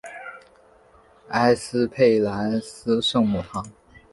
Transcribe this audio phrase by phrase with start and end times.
[1.29, 3.63] 埃斯佩兰斯圣母堂。